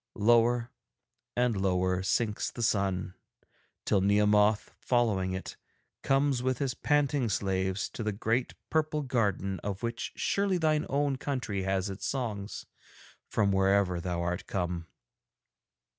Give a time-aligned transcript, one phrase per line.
[0.15, 0.71] Lower
[1.37, 3.13] and lower sinks the sun,
[3.85, 5.57] till Nehemoth, following it,
[6.01, 11.17] comes with his panting slaves to the great purple garden of which surely thine own
[11.17, 12.65] country has its songs,
[13.29, 14.87] from wherever thou art come.